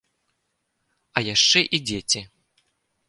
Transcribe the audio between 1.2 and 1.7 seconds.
яшчэ